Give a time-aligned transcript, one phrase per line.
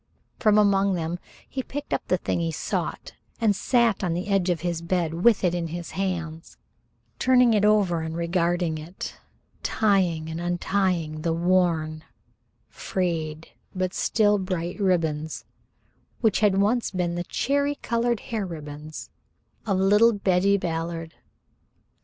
[0.39, 4.49] From among them he picked up the thing he sought and sat on the edge
[4.49, 6.57] of his bed with it in his hands,
[7.19, 9.17] turning it over and regarding it,
[9.61, 12.03] tieing and untieing the worn,
[12.67, 15.45] frayed, but still bright ribbons,
[16.21, 19.11] which had once been the cherry colored hair ribbons
[19.67, 21.13] of little Betty Ballard.